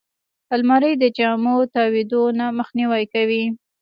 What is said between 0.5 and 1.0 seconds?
الماري